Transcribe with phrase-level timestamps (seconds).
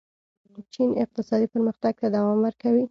[0.73, 2.79] چین اقتصادي پرمختګ ته دوام ورکوي.